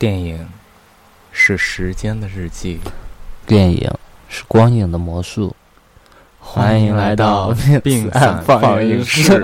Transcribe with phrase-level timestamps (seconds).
[0.00, 0.48] 电影
[1.30, 2.80] 是时间的日记，
[3.46, 3.92] 电影
[4.30, 5.54] 是光影的魔术。
[6.38, 7.54] 欢迎来到
[7.84, 9.42] 病散放映室。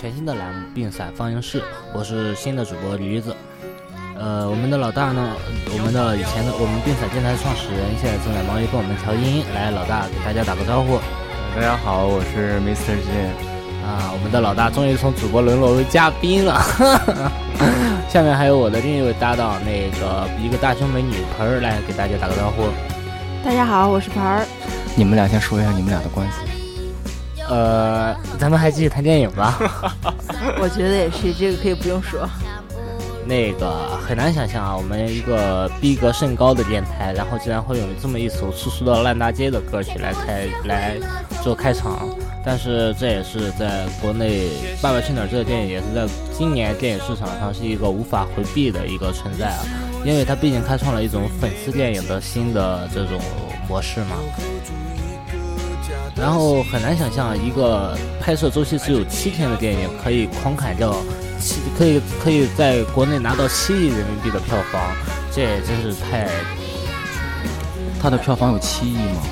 [0.00, 1.62] 全新的栏目病散放映室，
[1.94, 3.34] 我是新的主播驴子。
[4.18, 5.36] 呃，我们的老大呢，
[5.72, 9.44] 我们的以前的我们病散电台创始人，现在正在忙于跟我们调音。
[9.54, 10.98] 来，老大给大家打个招呼。
[11.54, 12.98] 大家好，我是 Mr.
[13.06, 13.30] J。
[13.86, 16.60] 啊，我们的老大终于从主播沦落为嘉宾了。
[18.10, 22.66] 下面还有我的另一位搭档，那个一个大胸美女盆儿，来给大家打个招呼。
[23.44, 24.44] 大家好，我是盆儿。
[24.96, 26.63] 你们俩先说一下你们俩的关系。
[27.48, 29.58] 呃，咱们还继续谈电影吧。
[30.60, 32.28] 我觉得也是，这个可以不用说。
[33.26, 40.96] 那个很难想象啊，我们一个逼格甚高的电台，然后竟然会有这么一首粗俗到烂大街的歌曲来开来
[41.42, 42.06] 做开场。
[42.44, 44.48] 但是这也是在国内
[44.82, 49.64] 《爸爸去哪儿》这个电影也是在今年电影市场上是一个无法回避的一个存在啊，
[50.04, 53.18] 因为它毕竟开创了一种粉丝电影的新的这种
[53.66, 54.16] 模式嘛。
[56.16, 60.94] 然后很难想象一个拍摄周期只有七天的电影可以狂砍掉
[61.40, 64.80] 七，可以可以在国内拿到七亿人民币的票房，
[65.32, 66.28] 这也真是太……
[68.00, 69.22] 它的票房有七亿吗？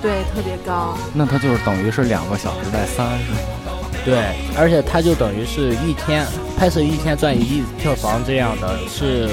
[0.00, 0.96] 对，特别高。
[1.12, 3.38] 那它就是等于是两个小时带三，是吗？
[4.04, 6.24] 对，而且它就等于是一天
[6.56, 9.28] 拍摄一天赚一亿票房，这样的是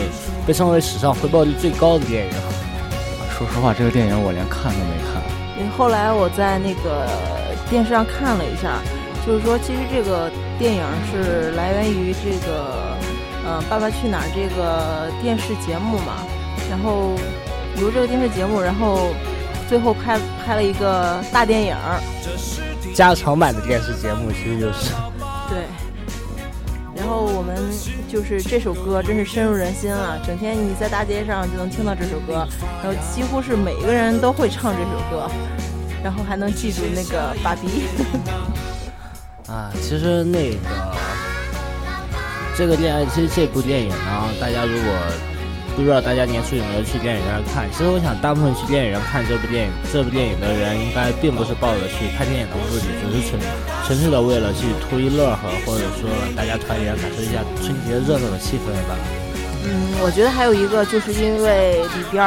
[0.45, 2.33] 被称为史上回报率最高的电影。
[3.37, 5.14] 说实话，这个电影我连看都没看。
[5.77, 7.05] 后来我在那个
[7.69, 8.79] 电视上看了一下，
[9.25, 10.81] 就是说，其实这个电影
[11.11, 12.95] 是来源于这个，
[13.45, 16.23] 呃，《爸爸去哪儿》这个电视节目嘛。
[16.69, 17.13] 然后
[17.79, 19.09] 由这个电视节目，然后
[19.67, 21.75] 最后拍拍了一个大电影，
[22.93, 24.93] 加长版的电视节目，其实就是。
[25.51, 25.84] 对。
[27.05, 27.55] 然后我们
[28.09, 30.17] 就是这首歌，真是深入人心啊！
[30.25, 32.47] 整天你在大街上就能听到这首歌，
[32.81, 35.29] 然后几乎是每个人都会唱这首歌。
[36.03, 37.83] 然后还能记住那个爸比
[39.47, 39.71] 啊！
[39.79, 40.57] 其实那个
[42.57, 44.91] 这个电，其实这部电影呢，大家如果
[45.75, 53.35] 不知道大家年初有没有去电影院看，其实我想大部分去电影院看这部电影，这部电影的人应该并不是抱着去看电影的目的，只是纯
[53.85, 58.95] 纯粹的为了去图一乐呵，或者说大家团圆，感受一下春节热闹的气氛吧。
[59.67, 62.23] 嗯，我觉得还有一个，就是因为里边。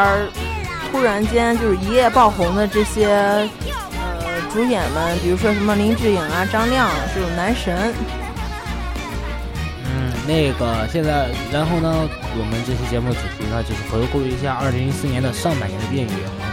[0.90, 7.92] 突然间就是一夜爆红的这些呃主演们，比如说什么林志颖啊、张亮这种男神。
[10.28, 12.06] 那个现在，然后呢，
[12.36, 16.47] 我们这期节目的主题呢就是回顾一下二零一四年的上半年的电影。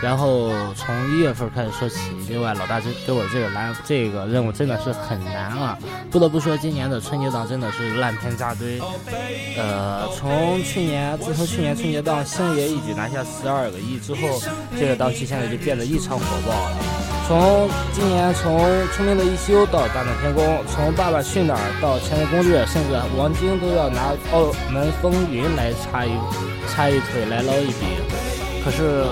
[0.00, 1.98] 然后从一月份开始说起。
[2.28, 5.78] 另外，老大这给我这个难这个任务真的是很难啊！
[6.10, 8.78] 不得不说，今年的春节档真的是烂片扎堆。
[9.56, 14.40] 呃，从去年自从去年春节档星爷一举拿下十二个亿之后，
[14.78, 16.76] 这个档期现在就变得异常火爆了。
[17.26, 18.60] 从今年从
[18.92, 26.10] 《聪明的一休》到《大闹天宫》，从《爸爸去哪儿》到《前卫攻略》，甚至王晶都要拿《澳门风云》来插一
[26.68, 27.86] 插一腿来捞一笔。
[28.62, 29.06] 可是。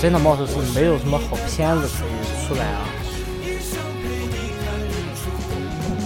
[0.00, 2.86] 真的貌似是没有什么好片子可以出来啊！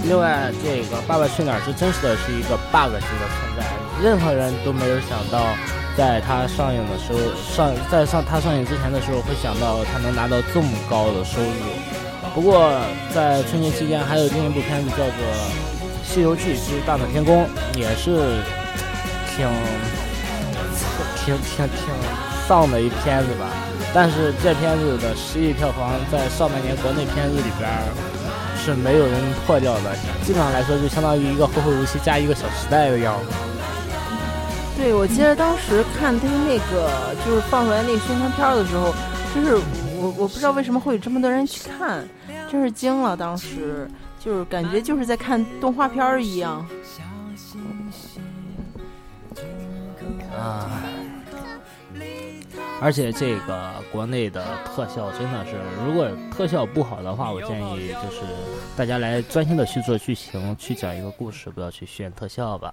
[0.04, 3.62] 另外，这个《爸爸去哪儿》是真实的是一个 bug 级的存在，
[4.02, 5.54] 任何人都没有想到，
[5.96, 7.19] 在它上映的时候，
[7.54, 11.50] 上在上它上映之前的时候，会想到它能拿到这么高的收入。
[12.34, 12.72] 不过，
[13.14, 15.04] 在春节期间，还有另一部片子叫做
[16.02, 17.46] 《西游记之大闹天宫》，
[17.78, 18.40] 也是
[19.36, 19.46] 挺
[21.22, 23.47] 挺挺挺丧的一片子吧。
[23.94, 27.70] 但是这片子的十亿票房在上半年国内片子里边
[28.58, 29.14] 是没有人
[29.47, 29.94] 破掉的，
[30.25, 33.26] 基本上来说就相当于一个《后会无期》加一个《小时代》的样子。
[34.76, 38.93] 对，我记得当时看他那个就是放出来那个宣传片的时候，
[39.32, 39.55] 就是
[39.96, 42.05] 我我不知道为什么会有这么多人去看，
[42.50, 43.17] 真是惊了。
[43.17, 43.88] 当时
[44.19, 46.67] 就是感觉就是在看动画片一样。
[50.37, 50.82] 啊。
[52.81, 58.23] 而且这个国内的特效真的是，如果特效不好的话，我建议就是
[58.77, 62.73] 大家来专心的去做剧情，去讲一个故事，不要去炫特效吧。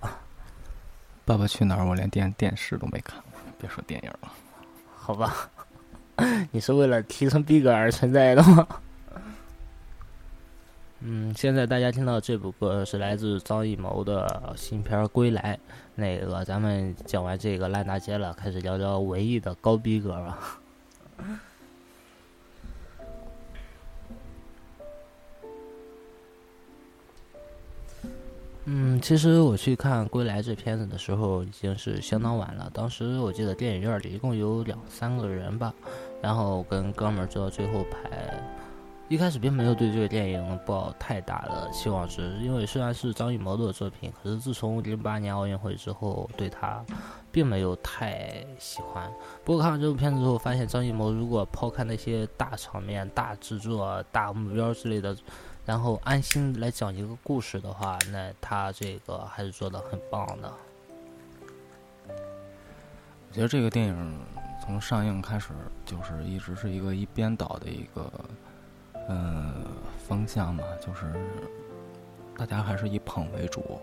[1.26, 1.86] 爸爸去哪儿？
[1.86, 3.22] 我连电电视都没看，
[3.60, 4.32] 别说电影了。
[4.96, 5.50] 好吧，
[6.52, 8.66] 你是为了提升逼格而存在的吗？
[11.00, 15.56] 嗯，现在大家听到这部歌是来自张艺谋的新片《归来》。
[15.94, 20.60] 那个，咱们讲完这个烂大街了，开始聊聊文艺的高逼格吧。
[28.66, 32.70] 嗯，其实我去看《归来》这片子的时候已经是相当晚了。
[32.74, 35.74] 当时我记得电影院里一共有两三个人吧，
[36.24, 38.57] 然后跟哥们儿坐到最后排。
[39.10, 46.84] 一开始并没有对这个电影抱太大的期望值，因为虽然是张艺谋的作品，可是自从零八年奥运会之后，对他
[47.32, 49.10] 并没有太喜欢。
[49.46, 55.16] 不过看完这部片子之后，发现张艺谋如果抛开那些大场面、大制作、大目标之类的，
[55.66, 60.52] 然后安心来讲一个故事的话，那他这个还是做的很棒的。
[62.10, 64.20] 我觉得这个电影
[64.62, 65.52] 从上映开始
[65.86, 68.12] 就是一直是一个一边倒的一个。
[69.10, 69.66] 嗯，
[70.08, 71.14] 方向嘛，就是
[72.38, 73.80] 大家还是以捧为主，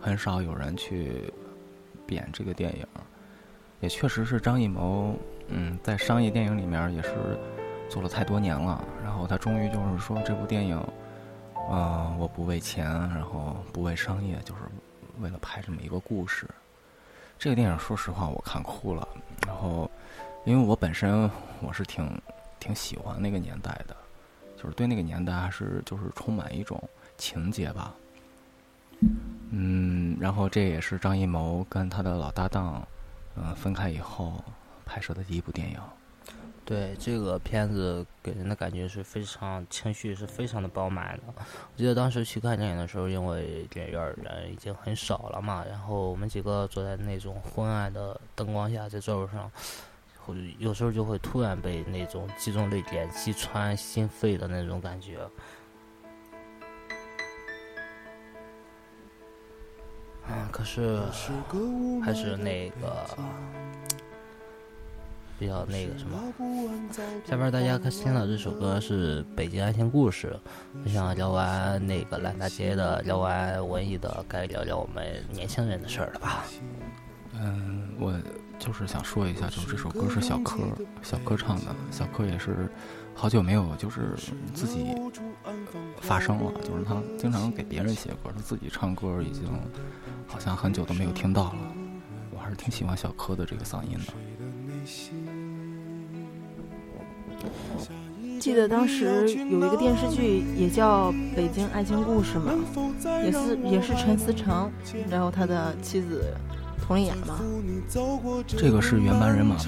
[0.00, 1.32] 很少有人去
[2.06, 2.86] 贬这个电影。
[3.80, 5.14] 也确实是张艺谋，
[5.48, 7.38] 嗯，在商业电影里面也是
[7.90, 8.82] 做了太多年了。
[9.04, 10.82] 然后他终于就是说，这部电影，
[11.70, 14.62] 嗯，我不为钱，然后不为商业，就是
[15.20, 16.48] 为了拍这么一个故事。
[17.38, 19.06] 这个电影说实话，我看哭了。
[19.46, 19.90] 然后，
[20.44, 21.30] 因为我本身
[21.60, 22.10] 我是挺
[22.58, 23.94] 挺喜欢那个年代的。
[24.66, 26.82] 就是对那个年代还是就是充满一种
[27.16, 27.94] 情节吧，
[29.50, 32.84] 嗯，然后这也是张艺谋跟他的老搭档，
[33.36, 34.42] 嗯，分开以后
[34.84, 35.78] 拍摄的第一部电影。
[36.64, 41.22] 对这个片子给人的感觉是非常情绪是非常的饱满的。
[41.36, 49.48] 我记得当时去看电影的时候，因为电影院人已经很少了嘛，然后我们几个坐在那种昏暗的灯光下，在座位上。
[50.58, 55.18] 有时候就会突然被那种击中泪点、击穿心肺的那种感觉。
[60.28, 61.00] 嗯，可是
[62.04, 63.06] 还是那个
[65.38, 66.18] 比较那个什么。
[67.24, 70.36] 下边大家可听到这首歌是《北京爱情故事》。
[70.84, 76.44] 我想聊完那个烂大街的，聊完文艺的，该聊聊我们年轻人的事儿了吧？
[77.34, 78.12] 嗯，我。
[78.58, 80.56] 就是想说一下，就是这首歌是小柯
[81.02, 82.68] 小柯唱的，小柯也是
[83.14, 84.14] 好久没有就是
[84.54, 84.94] 自己
[86.00, 89.44] 发声了，就是他经常给别人写歌，他自己唱歌已经
[90.26, 91.56] 好像很久都没有听到了。
[92.32, 94.12] 我还是挺喜欢小柯的这个嗓音的。
[98.40, 102.52] 记得当时有一个电视剧也叫《北京爱情故事》嘛，
[103.22, 104.70] 也是也是陈思诚，
[105.08, 106.34] 然后他的妻子。
[106.76, 107.40] 佟丽娅吗？
[108.46, 109.62] 这个是原班人马吗？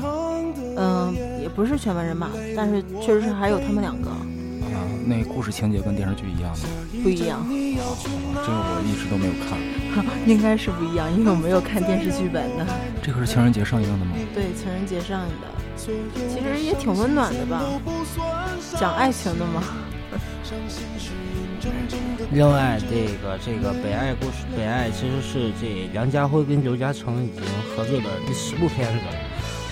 [0.77, 4.11] 嗯，也不是全班人马，但是确实是还有他们两个。
[4.11, 4.17] 啊，
[5.07, 6.65] 那故事情节跟电视剧一样吗？
[7.03, 7.45] 不一样。
[7.49, 9.59] 这个我一直都没有看。
[10.27, 12.67] 应该是不一样，因为我没有看电视剧本的。
[13.03, 14.13] 这个是情人节上映的吗？
[14.35, 15.49] 对，情人节上映的。
[15.77, 17.62] 其实也挺温暖的吧，
[18.79, 19.62] 讲爱情的嘛。
[22.30, 27.42] 另外，这个这个《北爱故事》，《北爱》其实是这梁家辉跟刘嘉诚已经
[27.75, 29.00] 合作的第十部片子。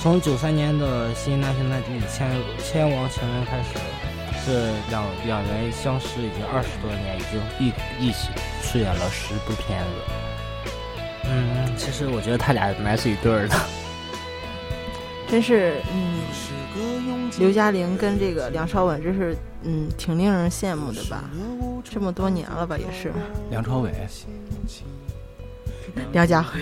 [0.00, 3.78] 从九三年的《新男神男女千千王情人》开始，
[4.46, 8.30] 这两两人相识已经二十多年，已经一一起
[8.62, 9.88] 出演了十部片子。
[11.28, 13.54] 嗯，其实我觉得他俩蛮是一对儿的。
[15.28, 16.20] 真是，嗯，
[17.38, 21.24] 刘嘉玲跟这个梁朝伟，这是，嗯，挺令人羡慕的吧？
[21.84, 23.12] 这么多年了吧，也是。
[23.50, 23.92] 梁朝伟，
[26.12, 26.60] 梁家辉，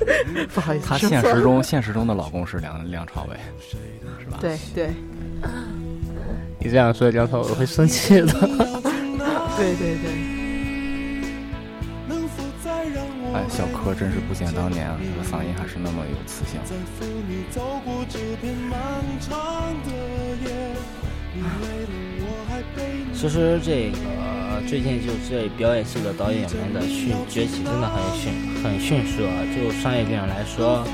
[0.54, 0.86] 不好意思。
[0.86, 3.36] 他现实中现实中的老公是梁梁朝伟，
[4.18, 4.38] 是吧？
[4.40, 4.90] 对对。
[6.58, 8.26] 你这样说，梁朝伟会生气的。
[9.56, 10.33] 对 对对。
[13.34, 16.60] 哎，小柯真是不减当年啊，这个嗓音还是那么有磁性。
[23.12, 29.42] 其实这个最近就这表演系的导演们的迅崛起真的很迅很迅速啊！
[29.52, 30.86] 就商业电影来说。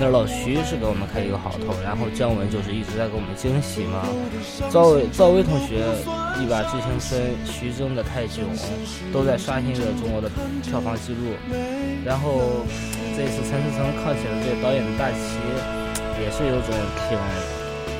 [0.00, 4.08] 那老徐是给我们开一个好头，然后姜文就是一直在给我们惊喜嘛。
[4.72, 5.84] 赵薇赵薇同学
[6.40, 8.40] 一把致青春，徐峥的泰囧
[9.12, 10.30] 都在刷新着中国的
[10.64, 11.36] 票房记录。
[12.00, 12.64] 然后
[13.12, 15.36] 这次陈思诚扛起了这个导演的大旗，
[16.16, 16.72] 也是有种
[17.04, 17.20] 挺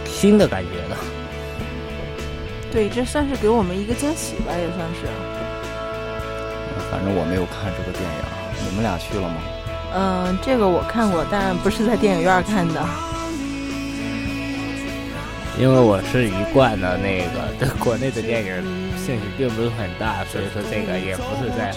[0.09, 0.97] 新的感觉的。
[2.73, 5.04] 对，这算是给我们一个惊喜吧，也算是。
[6.90, 8.25] 反正我没有看这个电影，
[8.64, 9.37] 你们俩去了吗？
[9.95, 12.85] 嗯，这个我看过，但不是在电影院看的。
[15.59, 18.55] 因为我是一贯的那个对国内的电影
[18.97, 21.75] 兴趣并不是很大，所以说这个也不是在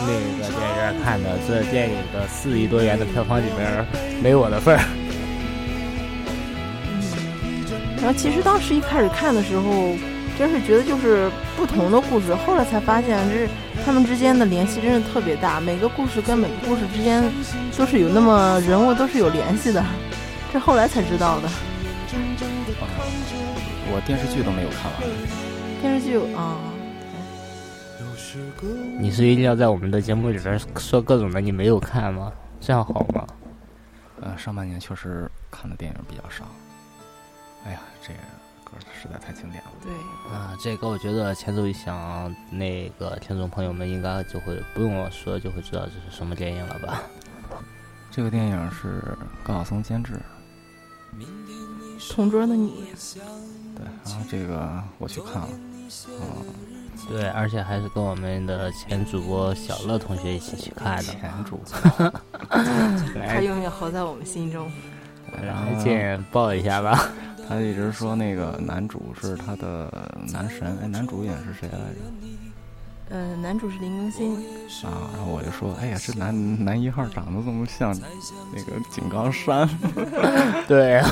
[0.00, 1.38] 那个电影院看的。
[1.46, 3.86] 这电影的四亿多元的票房里面
[4.20, 4.82] 没我的份儿。
[7.98, 9.94] 然后其实当时一开始看的时候，
[10.38, 13.48] 真是觉得就是不同的故事，后来才发现这
[13.84, 17.22] 他们之间的联系真是特别大，每个故事跟每个故事之间
[17.76, 19.84] 都是有那么人物都是有联系的，
[20.52, 21.48] 这后来才知道的。
[23.92, 25.00] 我电视剧都没有看完。
[25.80, 26.58] 电视剧啊，
[28.98, 32.32] 你是一定要在我们的节目里边说各种的你没有看吗？
[32.60, 33.26] 这样好吗？
[34.20, 36.44] 呃，上半年确实看的电影比较少。
[37.66, 38.24] 哎呀，这个歌
[39.00, 39.70] 实在太经典了。
[39.82, 39.92] 对
[40.32, 47.02] 啊，这个我觉得前奏一响，那个听众朋友们应该就会不用我说就会知道这是什么电影了吧？
[48.10, 49.02] 这个电影是
[49.42, 50.18] 高晓松监制。
[52.10, 52.92] 同桌的你。
[53.76, 55.48] 对，然后这个我去看了。
[56.08, 56.44] 嗯，
[57.08, 61.02] 对，而且还是跟我们的前主播小乐同学一起去看的。
[61.02, 62.12] 前主播，
[63.26, 64.70] 他永远活在我们心中。
[65.42, 67.08] 然后见抱一下吧。
[67.48, 72.00] 他一直说那个男主是他的男神，哎，男主演是谁来着？
[73.10, 74.34] 呃，男主是林更新。
[74.84, 77.94] 啊，然后我就说，哎呀，这男男一号长得这么像
[78.52, 79.68] 那个井冈山。
[80.66, 81.02] 对。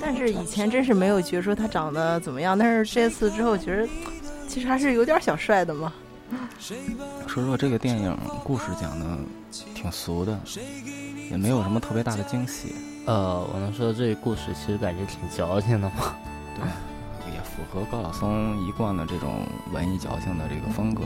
[0.00, 3.88] 但是以前真是没有觉得说他长得怎么样，但是这次之后觉得，
[4.48, 5.92] 其实还是有点小帅的嘛。
[7.28, 9.18] 说说这个电影故事讲的
[9.74, 10.38] 挺俗的，
[11.30, 12.74] 也没有什么特别大的惊喜。
[13.06, 16.16] 呃，我能说这个故事其实感觉挺矫情的嘛。
[16.56, 16.64] 对，
[17.32, 21.02] 也符合高晓松一贯的这种文艺矫情的这个风格。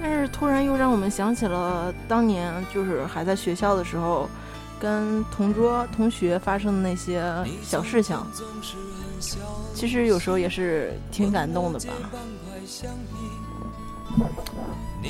[0.00, 4.28] 但是突然又让我们想起了当年就是还在学校的时候，
[4.78, 7.24] 跟同桌同学发生的那些
[7.62, 8.16] 小事情。
[9.74, 11.86] 其实有时候也是挺感动的吧。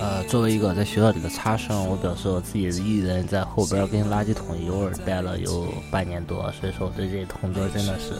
[0.00, 8.12] 呃，作为一个在学校里的差生，我表示我自己一人在后边跟垃圾桶一味儿待了有半年多，所以说我对这同桌真的是，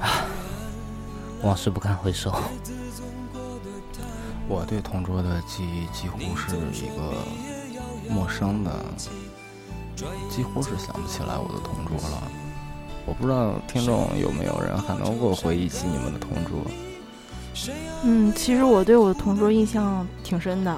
[0.00, 0.26] 啊，
[1.42, 2.34] 往事不堪回首。
[4.48, 7.14] 我对同桌的记忆几乎是一个
[8.08, 8.72] 陌生的，
[10.30, 12.22] 几乎是想不起来我的同桌了。
[13.04, 16.87] 我不知道听众有没有人还能够回忆起你们的同桌。
[18.04, 20.76] 嗯，其实我对我的同桌印象挺深的。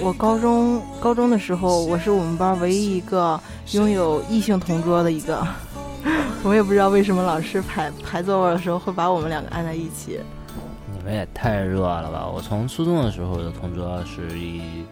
[0.00, 3.40] 我高中高中的时候，我是我们班唯一一个
[3.72, 5.44] 拥有异性同桌的一个。
[6.44, 10.20] 我也不知道为什么老师排排座位的时候会把我们两个按在一起。
[10.92, 12.28] 你们也太热了吧！
[12.28, 14.84] 我从初中的时候的同桌是一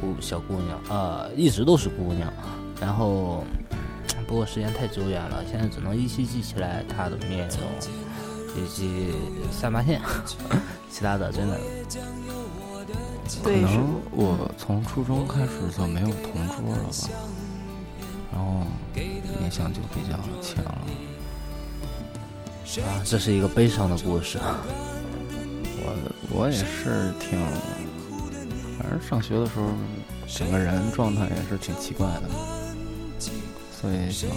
[0.00, 2.32] 姑小姑娘，呃，一直都是姑娘。
[2.80, 3.44] 然后，
[4.26, 7.58] 不过时间太久远了，现在只能依稀记起来她的面容。
[8.58, 9.12] 以及
[9.52, 10.00] 三八线，
[10.90, 11.60] 其他的真的，
[13.44, 16.92] 可能我从初中开始就没有同桌了吧，
[18.32, 18.66] 然后
[19.40, 20.78] 印象就比较浅了。
[22.84, 24.38] 啊，这是一个悲伤的故事。
[25.80, 25.94] 我
[26.30, 27.38] 我也是挺，
[28.78, 29.66] 反正上学的时候，
[30.26, 32.28] 整个人状态也是挺奇怪的，
[33.80, 34.28] 所以就。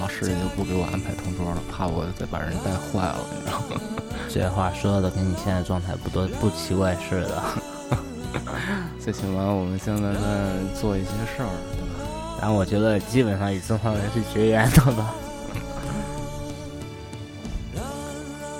[0.00, 3.80] 老师也就不给我安排同桌了，怕我再把人带坏了，你知道吗？
[4.28, 7.42] 这话说的跟你现在状态不多不奇怪似的。
[9.00, 10.20] 最起码我们现在在
[10.78, 12.38] 做一些事儿，对吧？
[12.40, 15.14] 然后我觉得基本上与正方人是绝缘的吧。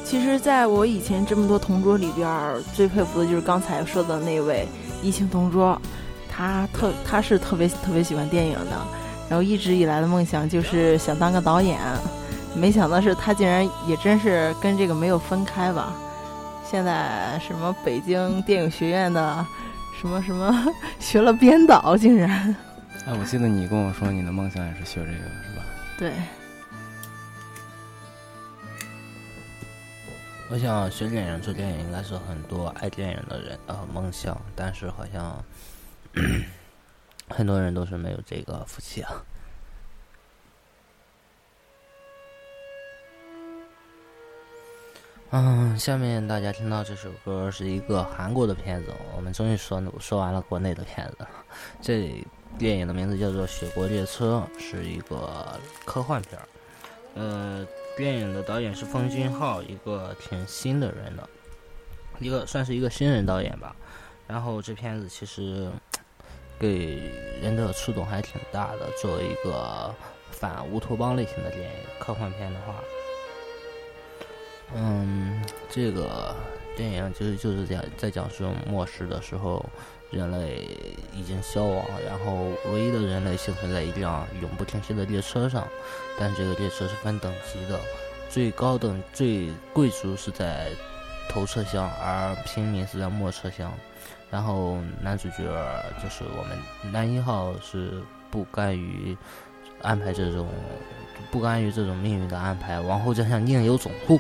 [0.05, 2.29] 其实，在我以前这么多同桌里边，
[2.75, 4.67] 最佩服的就是刚才说的那位
[5.03, 5.79] 异性同桌，
[6.31, 8.87] 他特他是特别特别喜欢电影的。
[9.29, 11.79] 然后一直以来的梦想就是想当个导演，
[12.55, 15.93] 没想到是他竟然也真是跟这个没有分开吧。
[16.65, 19.47] 现在什么北京电影学院的，
[20.01, 20.67] 什么什么
[20.99, 22.55] 学了编导，竟然。
[23.05, 25.63] 哎，我记得你跟我说你的梦想也是学这个，是吧？
[25.99, 26.13] 对。
[30.49, 35.37] 我想学电影、做电影应该是很多爱电影的人的梦想，但是好像。
[37.29, 39.25] 很多人都是没有这个福气啊。
[45.31, 51.27] 嗯，下面大家听到这首歌是一个韩国的片子，我们终于说说完了国内的片子。
[51.83, 52.25] 这
[52.57, 56.49] 电影的名字叫做《雪国列车》，是一个科幻片儿。
[57.17, 57.67] 呃，
[57.97, 61.29] 电影的导演是奉俊昊，一个挺新的人的，
[62.21, 63.75] 一个算是一个新人导演吧。
[64.29, 65.71] 然后这片子其实
[66.59, 67.11] 给
[67.43, 69.95] 人的触动还挺大的，作为一个
[70.31, 72.75] 反乌托邦类型的电影科幻片的话，
[74.75, 76.35] 嗯，这个
[76.77, 79.65] 电影其实就是讲在讲述末世的时候。
[80.13, 80.65] 人类
[81.13, 85.67] 已经消亡，然后唯一的人类幸存在一辆永不停歇的列车上，
[86.17, 87.79] 但这个列车是分等级的，
[88.31, 90.71] 最高等最贵族是在
[91.29, 93.77] 头车厢，而平民是在末车厢。
[94.31, 95.45] 然后男主角
[96.03, 99.17] 就是我们男一号是不甘于
[99.83, 100.49] 安排这种
[101.31, 104.19] 不甘于这种命运的安排，往后这项另有总部，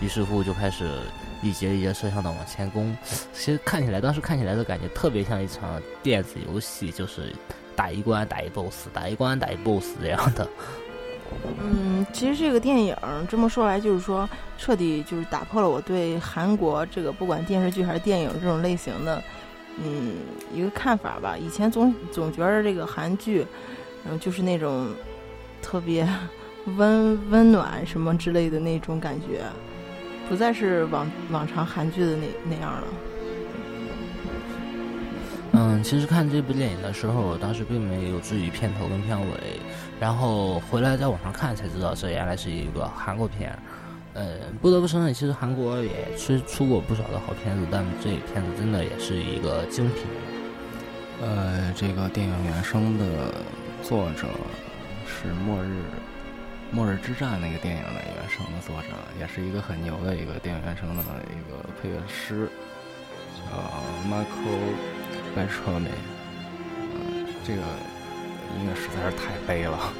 [0.00, 1.00] 于是乎就开始。
[1.42, 2.94] 一节一节摄像的往前攻，
[3.32, 7.34] 其实看起来当时看起来的感觉特别像一场电子游戏，就是
[7.74, 10.46] 打一关打一 boss，打一关打一 boss 这样的。
[11.58, 12.94] 嗯，其实这个电影
[13.26, 14.28] 这么说来，就是说
[14.58, 19.24] 彻底就是打破了我对韩国这个不管电视剧还是电影这种类型的，
[19.78, 20.16] 嗯，
[20.52, 21.36] 一个看法吧。
[21.36, 23.46] 以前总总觉得这个韩剧，
[24.04, 24.88] 然后就是那种
[25.62, 26.08] 特别
[26.76, 29.42] 温温暖什么之类的那种感觉。
[30.28, 32.84] 不再是往往常韩剧的那那样了。
[35.52, 39.26] 嗯，其实看这部电影的时候，我当时并没有注意片头跟片尾，
[39.98, 43.58] 然后回来在网上看才知道，这原来是一个韩国片。
[44.14, 50.04] 呃，不得不承认，其实韩国也出出过不少的好片子，但这片子真的也是一个精品。
[51.22, 53.34] 呃，这个电影原声的
[53.82, 54.28] 作者
[55.06, 55.82] 是末日。
[56.72, 62.48] 《末日之战》那个电影的原声的作者，也是一个很牛的一个电影原声的一个配乐师，
[63.34, 63.56] 叫
[64.08, 64.70] Michael
[65.34, 65.90] b e t r a m y
[67.44, 67.62] 这个
[68.56, 69.92] 音乐实在是太悲了。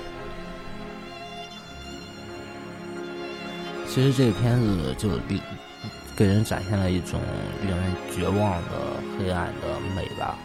[3.92, 5.40] 其实这个片子就给
[6.16, 7.20] 给人展现了一种
[7.66, 8.70] 令人绝望的
[9.18, 10.38] 黑暗的美吧。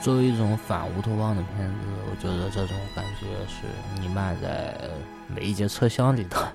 [0.00, 1.76] 作为一种反乌托邦的片子，
[2.10, 4.74] 我觉得这种感觉是弥漫在
[5.28, 6.52] 每一节车厢里的。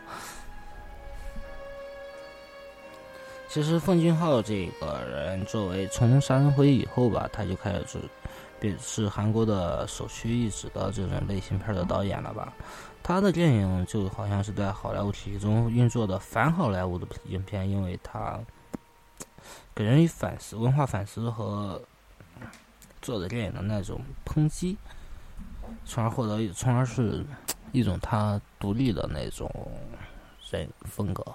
[3.47, 7.99] 其实奉俊昊这个人，作为从《杀人回忆》以后吧，他就开始是，
[8.59, 12.53] 便是韩国的首屈一指的这种类型片的导演了吧。
[13.01, 18.39] 他的电影就好像是在好莱坞体系中运作的反好莱坞的影片，因为他
[19.73, 21.81] 给人以反思、文化反思和。
[23.01, 24.77] 做的电影的那种抨击，
[25.85, 27.25] 从而获得，从而是
[27.71, 29.49] 一种他独立的那种
[30.51, 31.25] 人风格。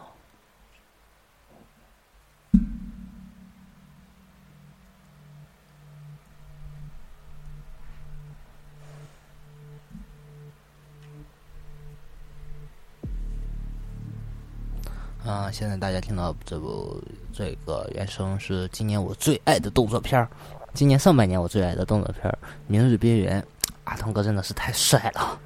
[15.25, 20.29] 啊，现在大家听到这部这个原声是今年我最爱的动作片儿。
[20.75, 22.31] 今年上半年我最爱的动作片
[22.67, 23.41] 《明日边缘》，
[23.85, 25.41] 阿汤哥真的是太帅了。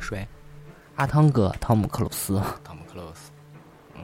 [0.00, 0.26] 谁？
[0.96, 2.42] 阿汤哥，汤姆克鲁斯。
[2.64, 3.30] 汤姆克鲁斯。
[3.94, 4.02] 嗯。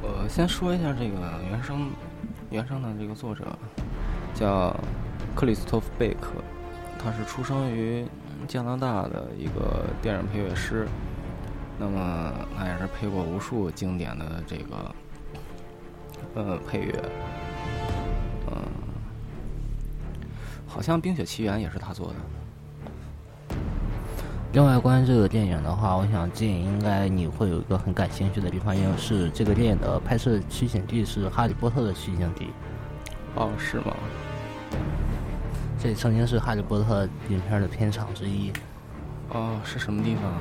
[0.00, 1.90] 我先说一下这个原声，
[2.48, 3.44] 原声的这个作者
[4.34, 4.74] 叫
[5.34, 6.30] 克里斯托弗贝克，
[6.98, 8.06] 他是出生于
[8.46, 10.86] 加拿大的一个电影配乐师，
[11.78, 14.94] 那么他也是配过无数经典的这个。
[16.34, 16.92] 呃，配乐，
[18.50, 18.56] 嗯，
[20.66, 22.14] 好像《冰雪奇缘》也是他做的。
[24.52, 32.48] 另外，关于这个电影的话，我想建议应该你会有一个很感兴趣的地方，因为是这个电影的拍摄取景地是《哈利波特》的取景地。
[33.34, 33.96] 哦，是吗？
[35.78, 38.52] 这曾经是《哈利波特》影片的片场之一。
[39.30, 40.32] 哦，是什么地方？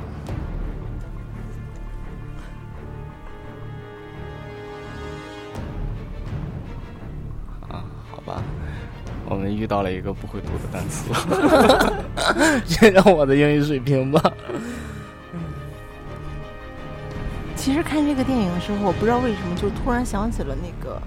[9.27, 11.11] 我们遇到了一个不会读的单词，
[12.65, 14.21] 先让我的英语水平吧。
[17.55, 21.01] 其实看这个电影的时候，我不知道为什么就突然想起了那个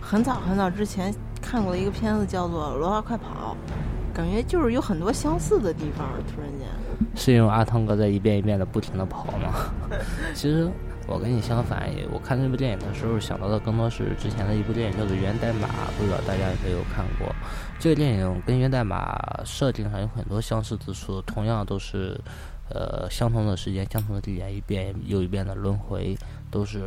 [0.00, 3.26] 很早很早之前看过的一个片子，叫做《罗拉快跑》，
[4.14, 6.08] 感觉就是有很多相似的地方。
[6.32, 6.68] 突然间，
[7.16, 9.72] 是因为阿汤哥在一遍一遍的不停的跑吗？
[10.34, 10.70] 其实。
[11.06, 17.30] 我跟你相反，我看这部电影的时候想到的更多是之前的一部电影，叫做《源代码》，不知道大家有没有看过？
[17.78, 22.18] 这个电影跟《源代码》设定上有很多相似之处，同样都是，
[22.70, 26.16] 呃，相同的时间、相同的地点，一遍又一遍的轮回，
[26.50, 26.80] 都是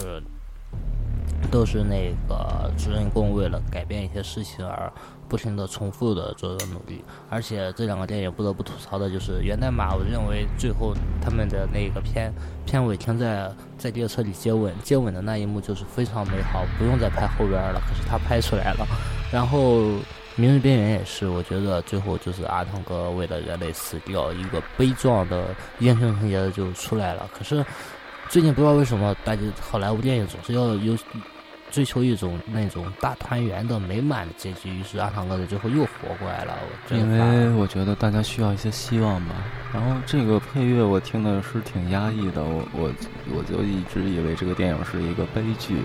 [1.52, 4.92] 都是那个主人公为了改变一些事情而
[5.28, 7.04] 不停的重复的做的努力。
[7.30, 12.34] 而且这两个电影不得不吐槽的就是源代码，我认为最后他们的那个片
[12.66, 17.82] 片尾停在在列车里接吻，接吻的那一幕就是非常美好，不用再拍后边了。
[17.88, 18.88] 可是他拍出来了，
[19.32, 19.84] 然后。
[20.40, 25.46] 明日边缘也是，我觉得最后就是阿汤哥为了人类死掉，一个悲壮的
[25.80, 27.28] 英雄情节就出来了。
[27.36, 27.66] 可是
[28.30, 30.98] 最近不知道为什么，大家好莱坞电影总是要有
[31.72, 36.54] 追求一种那种大团圆的美满的结局，于是阿汤哥在最后又活过来了。
[36.92, 39.36] 因为我觉得大家需要一些希望吧。
[39.74, 42.92] 然后这个配乐我听的是挺压抑的，我我
[43.34, 45.82] 我就一直以为这个电影是一个悲剧，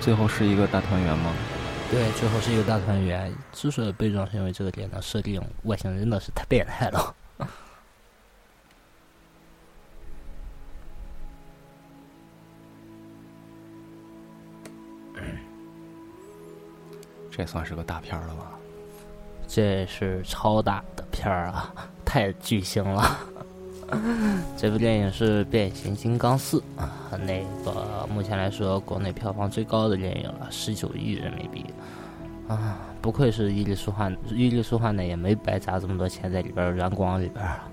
[0.00, 1.32] 最后是一个大团圆吗？
[1.90, 3.32] 对，最后是一个大团圆。
[3.52, 7.14] 之所以悲壮，是因为这个点的设定，外星人真的是太变态了。
[17.34, 18.52] 这算是个大片了吧？
[19.48, 21.72] 这是超大的片儿啊，
[22.04, 23.18] 太巨星了。
[24.56, 26.90] 这部电影是《变形金刚四》啊，
[27.26, 31.66] 那个目前来说国内票房最高的电影了，十九亿人民币
[32.48, 32.78] 啊！
[33.02, 37.68] 不愧是伊利舒幻，伊利舒幻呢也没白砸这么多钱在里边软广里边啊。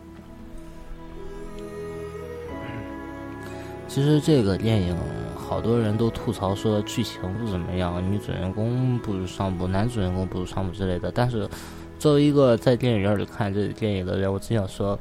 [3.90, 4.96] 其实这个电影
[5.36, 11.12] 好多人都吐槽说剧情不怎么样，女主人公不如上部，男主人公不如上部之类的。
[11.12, 11.50] 但是
[11.98, 14.98] 作为一个在电影院里看这电影的人，我只想说。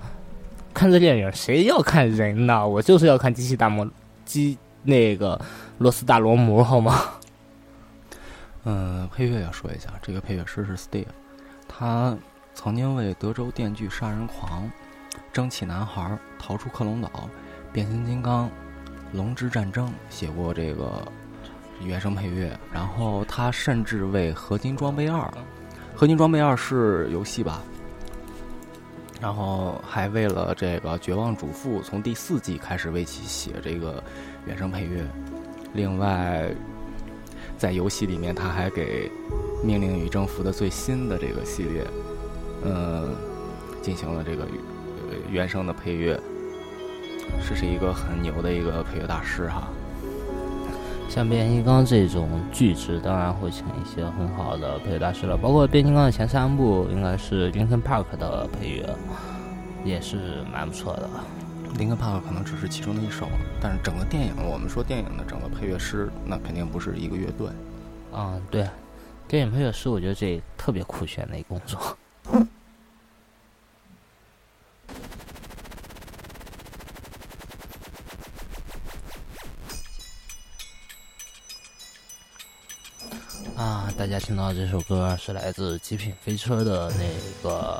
[0.74, 2.68] 看这电影，谁要看人呢？
[2.68, 3.88] 我就是要看机器大魔
[4.24, 5.40] 机那个
[5.78, 6.94] 罗斯大罗摩，好吗？
[8.62, 11.06] 嗯，配乐要说一下，这个配乐师是 Steve，
[11.66, 12.16] 他
[12.54, 14.64] 曾经为《德州电锯杀人狂》
[15.32, 16.02] 《蒸汽男孩》
[16.38, 17.08] 《逃出克隆岛》
[17.72, 18.46] 《变形金刚》
[19.12, 21.06] 《龙之战争》写过这个
[21.82, 25.20] 原声配乐，然后他甚至为《合金装备二》
[25.94, 27.62] 《合金装备二》是游戏吧？
[29.20, 34.02] 然后还为了这个《绝望主妇》从第四季开始为其写这个
[34.46, 35.04] 原声配乐。
[35.72, 36.48] 另外，
[37.56, 39.08] 在游戏里面，他还给
[39.66, 41.84] 《命令与征服》的最新的这个系列，
[42.64, 43.16] 嗯，
[43.82, 44.46] 进行了这个
[45.30, 46.20] 原声的配乐。
[47.48, 49.68] 这是一个很牛的一个配乐大师哈。
[51.08, 55.36] 像变形金刚这种巨制，当然会请一些很好的配乐大师了。
[55.36, 58.94] 包括变形金刚的前三部，应该是林肯 Park 的配乐，
[59.84, 61.08] 也是蛮不错的。
[61.78, 63.26] 林肯 Park 可能只是其中的一首，
[63.60, 67.48] 但是整个电影，我们说电影的整个配乐师，那肯定不是一个乐队。
[68.12, 68.68] 啊，对，
[69.26, 71.78] 电影配乐师，我觉得这特别酷炫的一工作。
[84.18, 87.04] 家听到这首歌是来自《极品飞车》的那
[87.42, 87.78] 个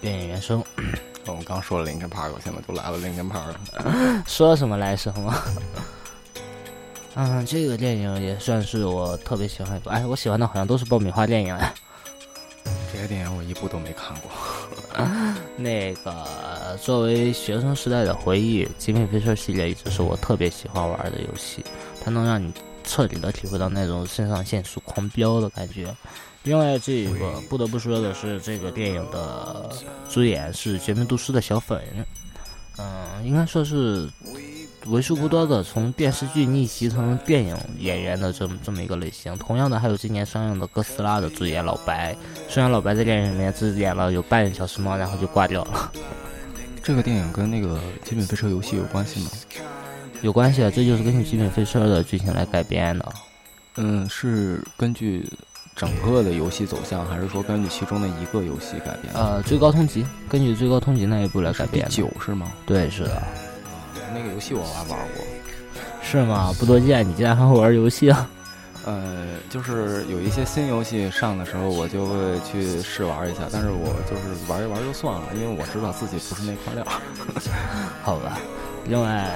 [0.00, 0.62] 电影原声。
[1.26, 3.54] 我们刚说了林肯 Park，现在就来了林肯 Park，
[4.26, 5.32] 说什么来什么。
[7.14, 9.90] 嗯，这个电影也算是我特别喜欢一部。
[9.90, 11.72] 哎，我喜欢的好像都是爆米花电影哎。
[12.92, 14.30] 这些电影我一部都没看过。
[15.56, 21.64] 那个作为学生时代的回忆，《极品飞车》系列一直是我特别喜欢玩的游戏，
[22.04, 22.52] 它能让你。
[22.84, 25.94] 彻底的体会到那种肾上腺素狂飙的感觉。
[26.44, 29.70] 另外，这个不得不说的是，这个电影的
[30.10, 31.80] 主演是《绝命毒师》的小粉，
[32.76, 34.06] 嗯，应该说是
[34.86, 39.34] 为数不多的从电视剧逆袭成电影演员的这么这么一个类型。
[39.38, 42.14] 同样的，还有今年上映的《哥斯拉》的主演老白，
[42.46, 45.90] 虽然老白在电影里面只演了有半个小时嘛，然后就挂掉了。
[46.82, 49.30] 这个电影跟那个《极品飞车》游戏有关系吗？
[50.24, 53.12] 有关系啊，这就是根据《极品飞车》的剧情来改编的。
[53.76, 55.28] 嗯，是根据
[55.76, 59.12] 整个的游戏走向，还是说根据其中的一个游戏改编？
[59.12, 61.86] 呃，最高通缉，根据最高通缉那一部来改编。
[61.90, 62.50] 九是吗？
[62.64, 63.22] 对，是的。
[64.14, 65.22] 那个游戏我还玩过。
[66.02, 66.54] 是吗？
[66.58, 68.26] 不多见，你竟然还会玩游戏啊？
[68.86, 76.86] 呃，就是有一些新游戏上的时候，我就会去试玩一下，但是我就是玩一玩就算了，因为我知道自己不是那块料。
[78.02, 78.38] 好吧，
[78.88, 79.28] 另外。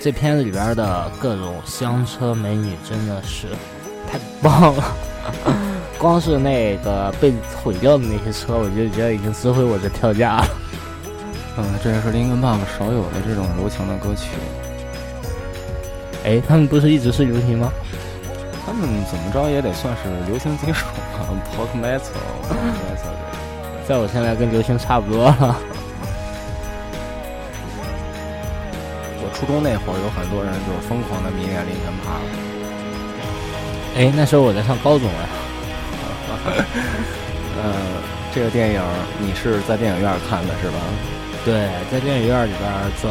[0.00, 3.48] 这片子里边的各种香车美女真的是
[4.10, 4.84] 太棒了，
[5.98, 10.46] 光是那个被毁掉的那些车，我就觉得已经值回我的票价了。
[11.58, 14.30] 嗯，这也是林肯爸爸少有的这种柔情的歌曲。
[16.24, 17.72] 哎，他们不是一直是流行吗？
[18.64, 22.00] 他们怎么着也得算是流行金属吧， pop metal。
[23.86, 25.56] 在我现在跟流行差不多了。
[29.34, 32.24] 初中那会儿，有很多人就是疯狂的迷恋林肯帕克。
[33.96, 35.22] 哎，那时候我在上高中啊。
[37.62, 37.74] 呃，
[38.34, 38.80] 这个电影
[39.20, 40.78] 你是在电影院看的是吧？
[41.44, 42.66] 对，在电影院里边
[43.00, 43.10] 做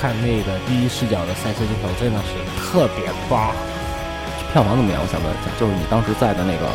[0.00, 3.52] 看那个第一视角的赛车镜头，真的是特别棒。
[4.52, 5.02] 票房怎么样？
[5.02, 6.68] 我想问一下，就是你当时在的那个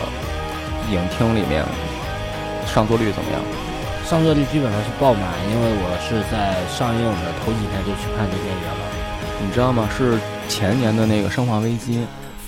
[0.92, 1.64] 影厅里面，
[2.68, 3.42] 上座率怎么样？
[4.12, 8.86] 上座率基本上是爆满，因为我是在上映的头几天就去看这电影了。
[9.42, 9.90] 你知道吗？
[9.98, 10.20] 是
[10.50, 12.00] 前年的那个《生化危机》，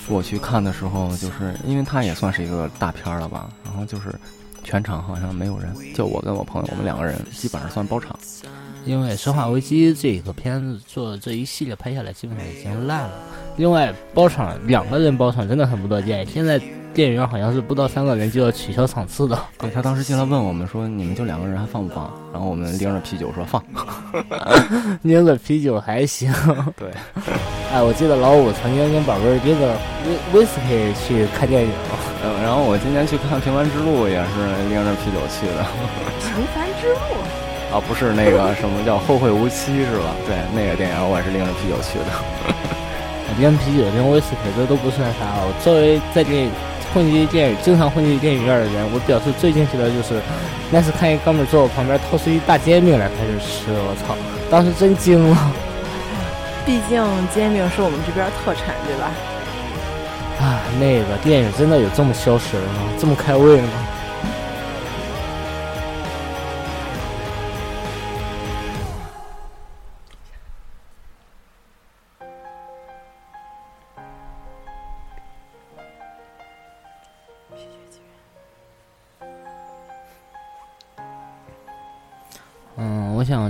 [0.06, 4.14] 我去看的时候，就是因为它也算是一个大片了吧，然后就是
[4.62, 8.14] 全场好像没有人，就我跟我朋友，我们两个人基本上算包场。
[8.84, 13.10] 因为《生化危机》这个片子做这一系列拍下来，基本上已经烂了。
[13.56, 16.26] 另外，包场两个人包场真的很不多见。
[16.26, 16.60] 现在
[16.94, 19.36] 电影院好像是不到三个人就要取消场次的。
[19.58, 23.62] 对他当时进来问我们说：“你们就两个人还放不放？”然后我们拎着啤酒说：“放。
[25.02, 26.32] ”拎着啤酒还行。
[26.78, 26.88] 对。
[27.74, 29.76] 哎，我记得老五曾经跟宝贝拎着
[30.32, 31.70] 威威士忌去看电影。
[32.24, 34.38] 嗯，然后我今年去看《平凡之路》也是
[34.70, 35.66] 拎着啤酒去的。
[36.22, 37.74] 平凡之路。
[37.74, 40.14] 啊，不是那个什么叫《后会无期》是吧？
[40.30, 42.06] 对，那个电影我也是拎着啤酒去的。
[43.40, 45.42] 连啤酒、连威士忌这都不算啥。
[45.42, 46.46] 我作为在这
[46.94, 50.14] 混迹电影、经常混迹电影院的人，我表示最惊奇的就是，
[50.70, 54.14] 那次看一哥们坐我旁边掏出一大煎饼来开始吃，我操，
[54.48, 55.36] 当时真惊了。
[56.64, 57.02] 毕竟
[57.34, 59.10] 煎饼是我们这边特产，对吧？
[60.40, 62.86] 啊，那个电影真的有这么消食吗？
[62.96, 63.68] 这么开胃吗？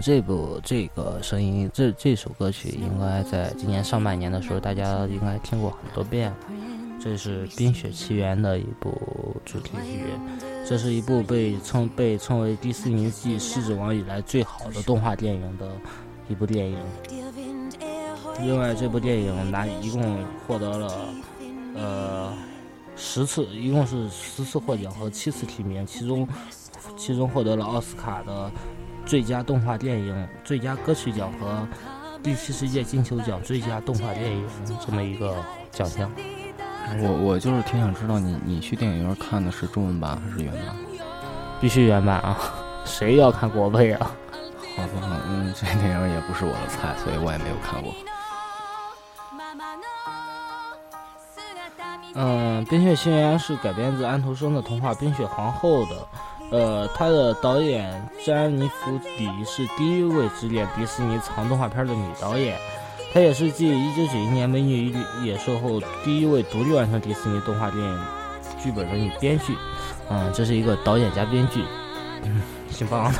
[0.04, 6.30] 这部这个声音，这这首歌曲应该在今年上半年的时候，大家应该听过很多遍。
[7.00, 8.92] 这是《冰雪奇缘》的一部
[9.46, 10.04] 主题曲，
[10.68, 15.70] 这是一部被称被称为迪士尼继《狮子王》以来最好的动画电影的
[16.28, 16.78] 一部电影。
[18.42, 20.92] 另外，这部电影拿一共获得了
[21.76, 22.32] 呃
[22.94, 26.28] 十次，一共是十次获奖和七次提名，其中
[26.94, 28.50] 其中获得了奥斯卡的。
[29.06, 31.66] 最佳动画电影、最佳歌曲奖和
[32.22, 34.48] 第七十届金球奖最佳动画电影
[34.84, 35.36] 这么一个
[35.70, 36.10] 奖项。
[37.00, 40.74] 我我就是挺想知道你你去电影院看的是中文版还是原版？
[41.60, 42.36] 必须原版啊！
[42.84, 44.10] 谁要看国配啊？
[44.76, 47.92] 好吧，嗯，这电影也不是我的菜，所以我也没有看过。
[52.16, 55.96] 嗯，《冰雪奇缘》是改编自安徒生的童话《冰雪皇后》的。
[56.50, 57.90] 呃，他的导演
[58.24, 62.56] 詹妮弗·迪是第一位指点迪士尼长动画片的女导演，
[63.12, 68.00] 她也是继1991年《美女与野兽》后第一位独立完成迪士尼动画电影
[68.62, 69.56] 剧本的女编剧。
[70.08, 71.64] 嗯，这是一个导演加编剧，
[72.24, 73.18] 嗯，挺棒的。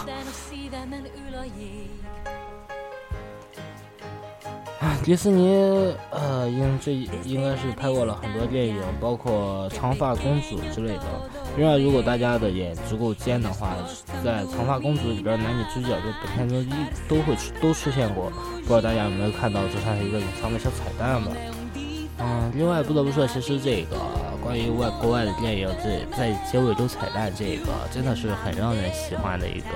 [5.05, 6.93] 迪士尼呃，应这
[7.25, 11.03] 应该是拍过了很多电影，包括《长发公主》之类的。
[11.59, 13.77] 另外，如果大家的眼足够尖的话，
[14.25, 16.73] 在《长发公主》里边，男女主角就本片中一
[17.07, 18.33] 都会出都出现过。
[18.63, 21.31] 不知道大家有没有看到，这算是一个隐藏的小彩蛋吧？
[22.21, 23.97] 嗯，另外不得不说，其实这个
[24.43, 29.67] 关于外国外的电影，这在结尾都彩蛋，这个真的是很让人喜欢的一个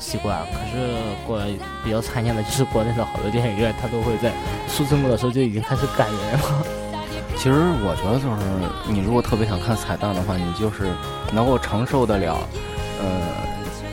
[0.00, 0.40] 习惯。
[0.46, 1.38] 可是过
[1.84, 4.32] 比较常见的就是国内的好多电影院，它都会在
[4.74, 6.66] 出字幕的时候就已经开始感人了。
[7.36, 10.92] 其实我觉得，就是你如果特别想看彩蛋的话，你就是
[11.32, 12.36] 能够承受得了，
[13.00, 13.06] 呃，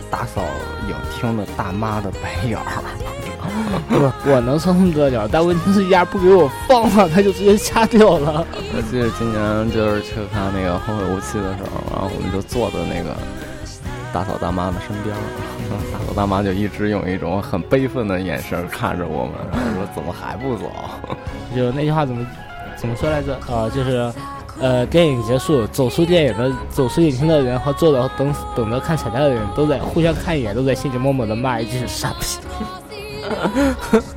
[0.10, 0.42] 打扫
[0.90, 2.64] 影厅的大妈的白眼儿。
[3.88, 8.46] 不，我能承受得了，但问题是丫不给我放了，他就直接掐掉了。
[8.76, 13.16] 我记得今年就是去看那个《后会无期》的时候，然后我们就坐的那个
[14.18, 15.16] 打扫大妈的身边，
[15.94, 20.72] 打扫大妈就一直用一种很悲愤的眼神看着我们，然后说：“怎么还不走？”
[21.56, 22.26] 就那句话怎么？
[22.76, 23.36] 怎么说来着？
[23.46, 24.12] 啊，就是，
[24.60, 32.26] 呃，电影结束，走出电影的、走出影厅的人和坐着等等着看彩蛋的人都在互相看一眼，都在心里默默的骂一句“傻逼”。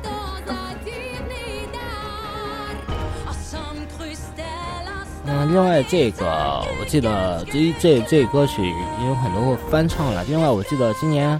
[5.51, 10.23] 另外这个我记得这这这歌曲也有很多个翻唱了。
[10.23, 11.39] 另外我记得今年。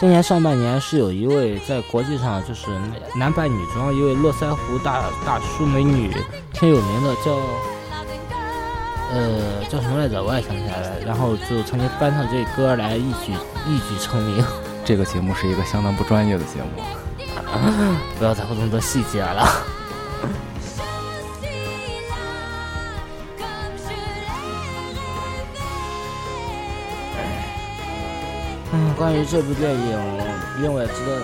[0.00, 2.66] 今年上半年是有一位在国际上就是
[3.14, 6.10] 男扮女装一位络腮胡大大叔美女，
[6.52, 7.36] 挺有名的，叫
[9.12, 10.20] 呃叫什么来着？
[10.20, 10.98] 我也想不起来了。
[11.06, 13.32] 然后就曾经翻唱这歌来一举
[13.68, 14.44] 一举成名。
[14.84, 16.82] 这个节目是一个相当不专业的节目，
[18.18, 19.48] 不要在乎那么多细节了。
[28.74, 29.98] 嗯，关于这部电影，
[30.62, 31.22] 另外值得。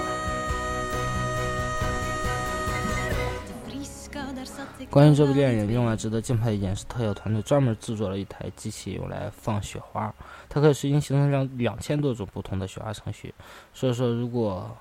[4.91, 10.15] 关于这部电影，另外值得敬佩的一点是，特效团队专门制作了一台机器用来放雪花，
[10.49, 13.35] 它可以实行形成两两千多种不同的雪花程序。
[13.73, 14.77] 所以说，如果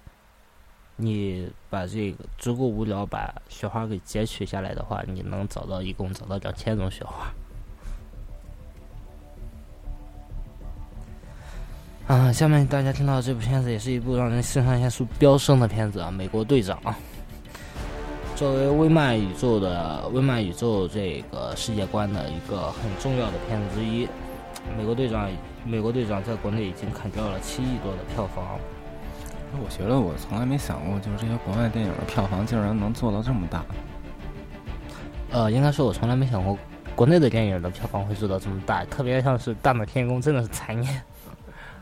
[0.98, 7.32] 你把这个足够无聊，把雪花给截取下来的话，你能找到一共找到两千种雪花。
[12.08, 16.80] 啊，下面大家听到这部片子也是一部让人肾上腺素飙升的片子啊，《美国队长》。
[18.34, 24.06] 作为微漫宇宙的微漫宇宙这个世界观的一个很重要的片子之一，
[24.78, 25.28] 《美国队长》
[25.65, 28.58] 美国队长在国内已经砍掉了七亿多的票房。
[29.62, 33.65] 我觉得我从来没想过，就是这些国外电影的票房竟然能做到这么大。
[35.32, 36.58] 呃，应该说，我从来没想过
[36.96, 41.02] 国内的电影的票房会做到这么大，特别像是《大闹天宫》，真的是残念。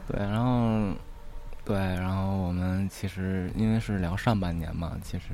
[0.08, 0.94] 对，然后，
[1.64, 5.30] 对，然后我们其实因为是聊上半年嘛，其实。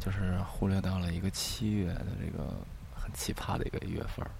[0.00, 2.54] 就是忽略到了一个七月的这个
[2.94, 4.30] 很奇葩的一个月份儿。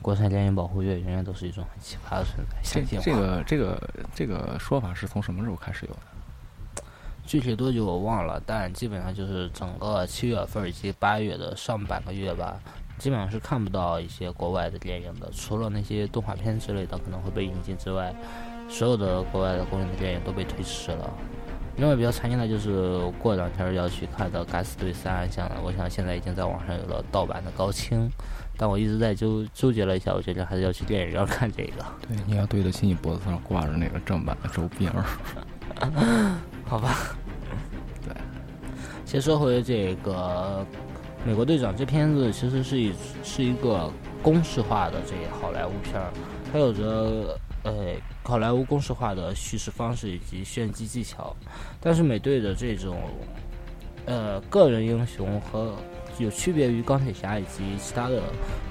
[0.00, 2.56] 国产电影保护月永远都是一种很奇葩的存在。
[2.62, 6.82] 这这个这个这个说法是从什么时候开始有的？
[7.26, 12.60] 具体多久我忘了，但基本上就是整个七月份以及八月的上半个月吧，
[12.98, 18.14] 基本上是看不到一些国外的电影的，除了那些动画片之类的可能会被引进之外，
[18.68, 21.10] 所有的国外的公映的电影都被推迟了。
[21.76, 28.10] 另外比较常见的就是过两天要去看的《敢死队三》，像我想现在已经在网上有了盗版的高清，
[28.56, 31.84] 但我一直在纠纠结了一下，我决定还是要去电影院看这个。
[32.08, 35.04] 对，你要对得起你脖子上挂着那个正版的周边儿。
[36.66, 37.16] 好吧。
[38.04, 38.12] 对。
[39.04, 40.66] 先说回这个
[41.24, 43.90] 《美国队长》这片子，其实是一是一个
[44.22, 46.12] 公式化的这好莱坞片儿，
[46.52, 47.38] 它有着。
[47.64, 47.74] 呃，
[48.22, 51.34] 好莱坞公式化的叙事方式以及炫技技巧，
[51.80, 52.96] 但是美队的这种
[54.06, 55.74] 呃个人英雄和
[56.18, 58.22] 有区别于钢铁侠以及其他的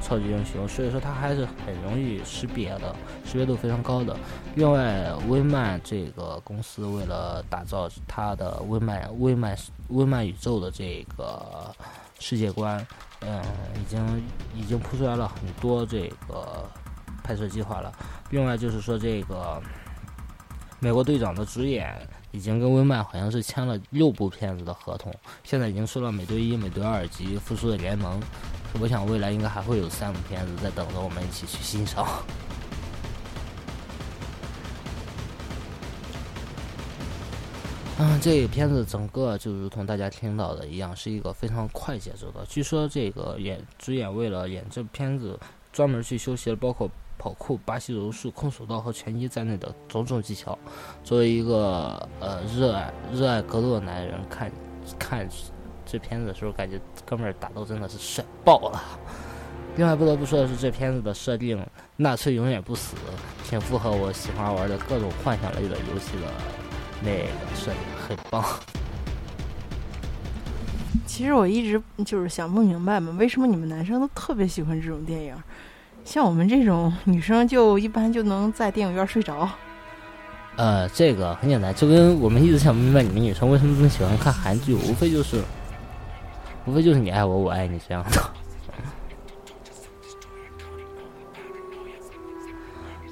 [0.01, 4.15] 超级英雄，所以说它还是很容易识别的，识别度非常高的。
[4.55, 9.55] 另外，威漫这个公司为了打造它的威漫威漫
[9.89, 11.75] 威漫宇宙的这个
[12.19, 12.85] 世界观，
[13.21, 13.41] 嗯，
[13.81, 14.23] 已经
[14.55, 16.69] 已经铺出来了很多这个。
[17.23, 17.91] 拍摄计划了。
[18.29, 19.61] 另外就是说，这个
[20.79, 21.93] 美国队长的主演
[22.31, 28.17] 已经跟威漫好像是签了六部片子的合同，现在已经出了美队一、美队二及复苏的联盟。
[28.79, 32.07] 我想未来应该还会有三部片子在等着我们一起去欣赏。
[37.99, 42.45] 嗯，这个片子整个就如同大家听到的一样，是一个非常快节奏的。
[42.47, 45.39] 据说这个演主演为了演这片子，
[45.71, 46.89] 专门去修习了包括。
[47.19, 50.55] 跑酷、巴西柔术、空手道和拳击在内的种种技巧，
[51.03, 54.51] 作为一个呃热爱热爱格斗的男人，看
[54.99, 55.27] 看
[55.83, 58.79] 这片子的时候，感觉哥们儿打斗真的是帅爆了。
[59.77, 61.59] 另外不得不说的是，这片子的设定，
[61.95, 62.95] 纳粹永远不死，
[63.43, 66.27] 挺符合我喜欢玩的各种幻想类的游戏的
[67.01, 68.43] 那个设定，很棒。
[71.05, 75.35] 其实我一直就是想不明白嘛，为什么你们男生都特别喜欢这种电影？
[76.05, 79.49] 像我们这种女生，就一般就能在电影院睡着。
[80.55, 85.43] 呃，这个很简单，就跟我们一直想不明白你们女生为什么这么喜欢看韩剧，无非就是，
[86.65, 88.21] 无非就是你爱我，我爱你这样的。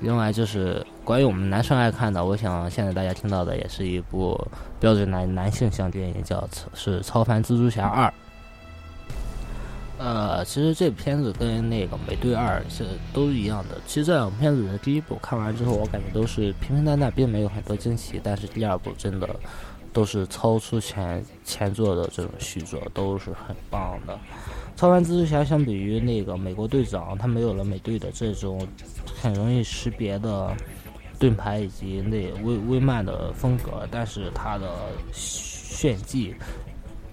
[0.01, 4.35] 另外就是关于我们男生爱看的，我想现在大家听到的也是一部
[4.79, 8.07] 标准男男性向电影，叫是《超凡蜘蛛侠二》。
[9.99, 13.77] 呃，其实这片子跟那个《美队二》是都一样的。
[13.85, 18.19] 其实这两部片子的第一部看完之后，我感觉都是平平淡淡，并没有很多惊喜。
[18.23, 19.29] 但是第二部真的
[19.93, 24.17] 都是超出前前作的这种续作，都是很棒的。
[24.75, 28.67] 超凡蜘蛛侠相比于那个美国队长，他没有了美队的这种
[29.21, 30.51] 很容易识别的
[31.19, 34.69] 盾牌以及那微微慢的风格，但是他的
[35.11, 36.35] 炫技。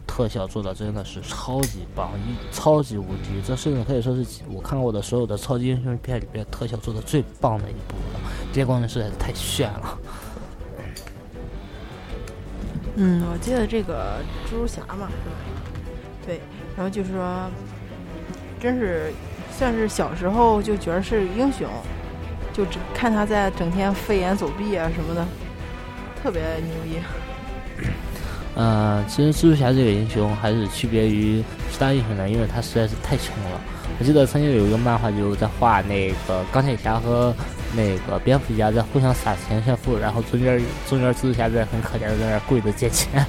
[0.05, 8.21] 特效做的真的是超级棒，一超级无敌，这甚至可以说是我看过的所有的超级英雄片里边特效做的最棒的一部了。
[8.53, 9.99] 这些光能实在是太炫了。
[12.97, 15.37] 嗯，我记得这个蜘蛛侠嘛，是吧？
[16.27, 16.43] 对，
[16.77, 17.51] 然后就是说，
[18.61, 19.15] 真是
[19.51, 21.67] 算是小时候就觉得是英雄，
[22.53, 25.27] 就只看他在整天飞檐走壁啊什么的，
[26.23, 26.99] 特别牛逼。
[28.55, 33.61] 呃，其实蜘蛛侠这个英雄还是区别于其他英雄的，因为他实在是太穷了。
[33.99, 37.35] 我记得曾经有一个漫画就在画那个钢铁侠和
[37.75, 43.25] 那个蝙蝠侠在互相撒钱炫富，然后中间中间蜘蛛侠在很可怜的在那跪着借钱。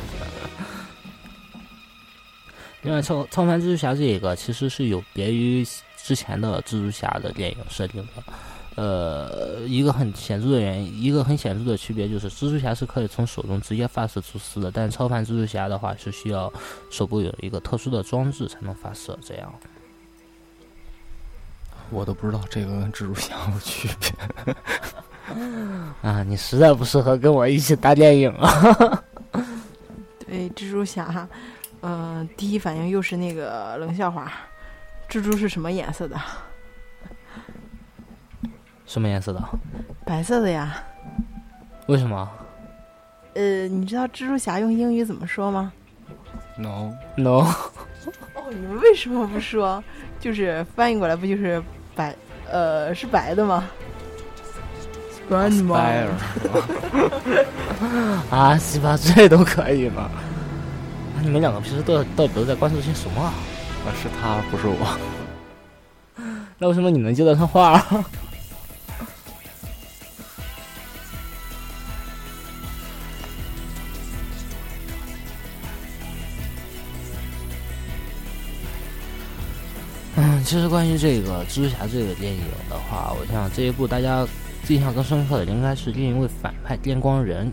[2.81, 5.65] 另外，超超凡蜘蛛侠这个其实是有别于
[6.03, 8.23] 之前的蜘蛛侠的电影设定的。
[8.75, 16.51] 呃，一个很显著的原因，一个很显著的区别就是，蜘蛛侠是可以从手中直接发射蛛丝的，但超凡蜘蛛侠的话是需要
[16.89, 19.17] 手部有一个特殊的装置才能发射。
[19.21, 19.53] 这样，
[21.91, 24.55] 我都不知道这个跟蜘蛛侠有区别。
[26.01, 29.03] 啊，你实在不适合跟我一起搭电影啊！
[30.25, 31.27] 对，蜘蛛侠，
[31.81, 34.31] 嗯，第一反应又是那个冷笑话：
[35.07, 36.19] 蜘蛛是什么颜色的？
[38.93, 39.43] 什么颜色的？
[40.05, 40.75] 白色的呀。
[41.87, 42.29] 为什么？
[43.33, 45.73] 呃，你知道蜘蛛侠用英语怎么说吗
[46.59, 47.39] ？No，No。
[48.37, 49.83] 哦，你们为什么不说？
[50.19, 51.59] 就是翻译过来不就是
[51.95, 52.15] 白？
[52.51, 53.67] 呃，是白的吗
[55.27, 56.05] ？Grandma。
[58.29, 60.07] 啊，西巴这都可以吗？
[61.19, 63.23] 你们两个平时都到底都在关注些什么？
[63.23, 63.33] 啊，
[63.99, 64.99] 是他，不是我。
[66.59, 67.83] 那为什么你能接得上话？
[80.43, 84.27] 其实关于这个蜘蛛侠这个电影的话，我想这一部大家
[84.67, 87.51] 印象更深刻的应该是另一位反派电光人，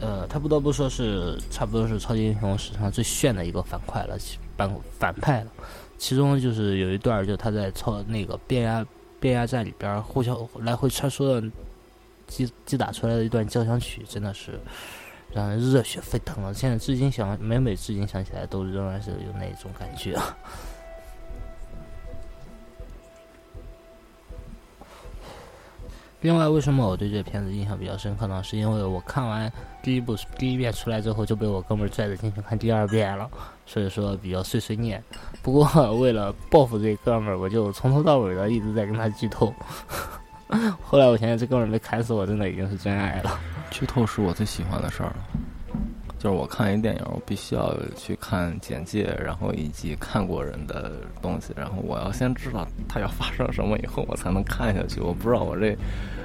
[0.00, 4.18] 呃，他不得不说是差不多是超级英雄史上最炫的一个反派了，
[4.56, 5.50] 反反派了。
[5.96, 8.84] 其中就是有一段，就他在超那个变压
[9.20, 11.48] 变压站里边互相来回穿梭的
[12.26, 14.58] 击击打出来的一段交响曲，真的是
[15.32, 16.52] 让人热血沸腾了。
[16.52, 20.18] 现在至今想每每至今想起来，都仍然是有那种感觉。
[26.24, 28.42] 另外，为什么我对这片子印象比较深刻呢？
[28.42, 29.52] 是因为我看完
[29.82, 33.30] 第一部第一遍出来之后，就被我哥们儿拽着进去看第二遍了，
[33.66, 35.04] 所以说比较碎碎念。
[35.42, 35.66] 不过
[35.98, 39.54] 为了报复这哥们儿，我就从头到尾的一直在跟他剧透。
[40.80, 43.38] 后来我现在这哥们儿没砍死我，真的已经是真爱了。
[43.70, 45.16] 剧透是我最喜欢的事儿了。
[46.24, 55.02] 就是我看一电影，我必须要去看简介，然后以及看过人的东西，然后我要先知道他要发生什么，以后我才能看下去。
[55.02, 55.76] 我不知道我这，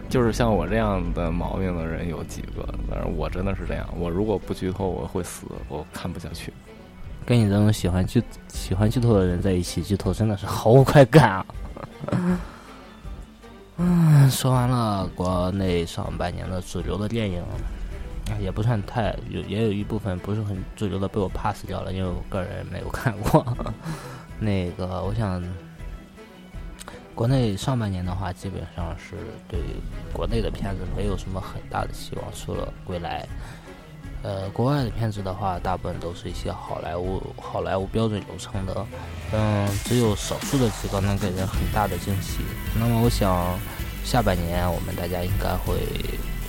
[0.08, 3.86] 就是像我这样的毛病的人有几个，但是我真的是这样。
[4.00, 6.54] 我如果不剧透，我会死，我看不下去。
[7.26, 11.46] 跟你这种喜欢剧喜欢剧透的人在一起，剧透真的是毫无快感啊！
[13.76, 17.44] 嗯， 说完了国内上半年的主流的电影。
[18.40, 23.46] 也不算太有，也有一部分不是很主流的被我 pass 掉了，因为我个人没有看过。
[24.40, 25.44] 那个，我想，
[27.14, 29.16] 国内上半年的话，基本上是
[29.48, 29.60] 对
[30.14, 33.24] 国内的片子没有什么很大的希望，除了《归来》。
[34.22, 38.86] 呃，国外的片子的话，大部分都是一些好莱坞好莱坞标准流程的，
[39.32, 42.40] 嗯，只有少数的几个能给人很大的惊喜。
[42.78, 43.58] 那么，我想
[44.04, 45.80] 下半年我们大家应该会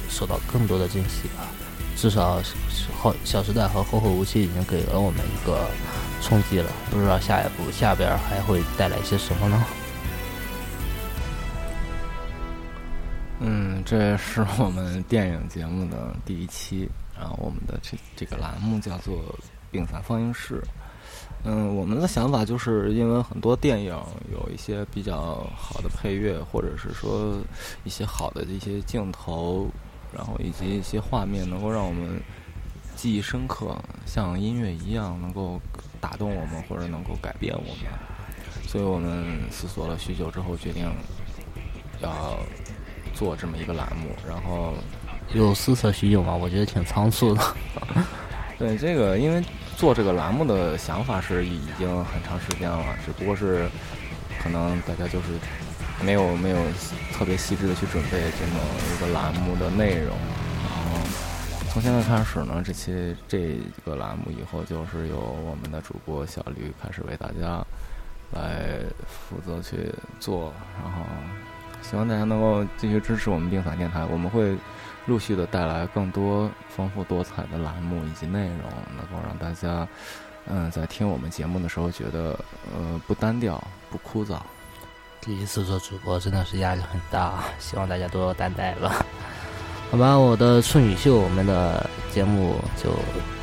[0.09, 1.47] 受到更多的惊喜吧。
[1.97, 2.41] 至少，
[2.99, 5.69] 后《小时代》和《后会无期》已经给了我们一个
[6.23, 9.65] 冲击了，不知道下一步下边还会带来些什么呢？
[13.41, 16.89] 嗯，这是我们电影节目的第一期，
[17.19, 19.23] 然后我们的这这个栏目叫做
[19.71, 20.63] “病散放映室”。
[21.45, 23.95] 嗯，我们的想法就是因为很多电影
[24.33, 27.39] 有一些比较好的配乐，或者是说
[27.85, 29.69] 一些好的一些镜头。
[30.13, 32.21] 然后以及一些画面能够让我们
[32.97, 35.61] 记忆深刻，像音乐一样能够
[36.01, 37.93] 打动我们或者能够改变我们，
[38.67, 40.85] 所以我们思索了许久之后决定
[42.01, 42.39] 要
[43.15, 44.09] 做这么一个栏目。
[44.29, 44.75] 然后
[45.33, 46.35] 有思索许久吗？
[46.35, 47.57] 我觉得挺仓促的。
[48.59, 49.43] 对这个，因为
[49.77, 53.69] 做这个栏目的想法是已经很长时间了，只不过是
[54.43, 55.29] 可能大家就是。
[56.05, 56.57] 没有没有
[57.13, 58.61] 特别细致的去准备这么
[58.95, 60.17] 一个栏目的内容，
[60.63, 60.99] 然后
[61.71, 67.65] 从现在开始呢，这期这个栏目以后就是由我们的主播小驴开始为大家
[68.33, 71.03] 来负责去做，然后
[71.83, 74.57] 希望大家能够继续支持我们病散电台，我们会
[75.07, 79.87] 陆续的带来更多丰富多彩的栏目以及内容，能够让大家
[80.47, 82.39] 嗯在听我们节目的时候觉得
[82.75, 84.39] 呃不单调不枯燥。
[85.21, 89.05] 第一次做主播真的是压力很大，希望大家多多担待吧。
[89.91, 92.91] 好吧，我的处女秀，我们的节目就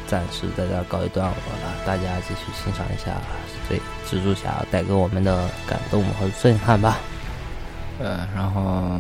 [0.07, 3.17] 暂时在这儿告一段落了，大家继续欣赏一下
[3.69, 3.75] 这
[4.07, 6.97] 蜘蛛侠带给我们的感动和震撼吧。
[7.99, 8.99] 呃，然后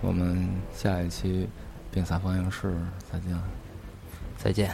[0.00, 1.48] 我们下一期
[1.90, 2.74] 冰散放映室
[3.10, 3.38] 再见。
[4.36, 4.70] 再见。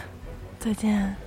[0.58, 1.23] 再见。